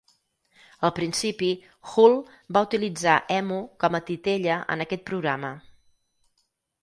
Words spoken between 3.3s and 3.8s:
Emu